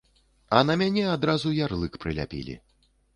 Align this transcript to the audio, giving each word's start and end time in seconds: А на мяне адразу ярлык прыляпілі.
А 0.59 0.61
на 0.69 0.75
мяне 0.81 1.03
адразу 1.15 1.51
ярлык 1.57 1.99
прыляпілі. 2.07 2.57